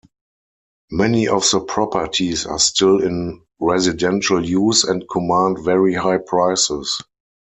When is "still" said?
2.57-3.03